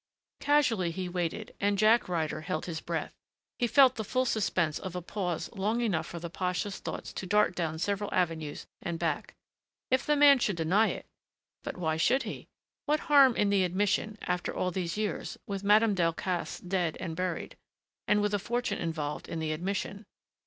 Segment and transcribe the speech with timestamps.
[0.39, 3.13] Casually he waited and Jack Ryder held his breath.
[3.59, 7.27] He felt the full suspense of a pause long enough for the pasha's thoughts to
[7.27, 9.35] dart down several avenues and back.
[9.91, 11.05] If the man should deny it!
[11.63, 12.47] But why should he?
[12.87, 17.55] What harm in the admission, after all these years, with Madame Delcassé dead and buried?
[18.07, 20.07] And with a fortune involved in the admission.